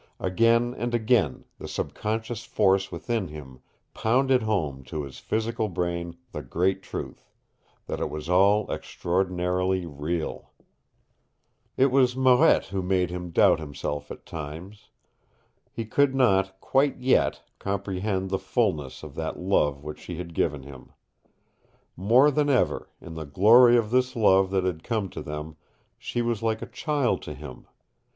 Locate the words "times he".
14.25-15.85